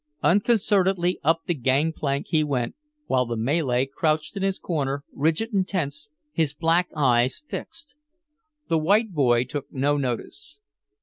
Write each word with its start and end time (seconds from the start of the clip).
Unconcernedly 0.23 1.19
up 1.23 1.41
the 1.45 1.53
gang 1.53 1.93
plank 1.93 2.29
he 2.29 2.43
went, 2.43 2.73
while 3.05 3.27
the 3.27 3.37
Malay 3.37 3.85
crouched 3.85 4.35
in 4.35 4.41
his 4.41 4.57
corner, 4.57 5.03
rigid 5.13 5.53
and 5.53 5.67
tense, 5.67 6.09
his 6.31 6.55
black 6.55 6.89
eyes 6.95 7.39
fixed. 7.47 7.95
The 8.67 8.79
white 8.79 9.11
boy 9.13 9.43
took 9.43 9.71
no 9.71 9.97
notice. 9.97 10.59